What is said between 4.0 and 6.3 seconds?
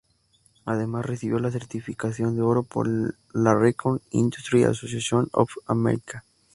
Industry Association of America.